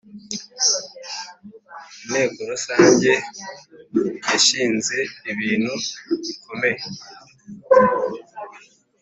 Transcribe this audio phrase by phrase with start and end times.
[2.03, 3.11] Inteko Rusange
[4.31, 4.97] yashinze
[5.31, 5.73] ibintu
[6.25, 6.79] bikomeye.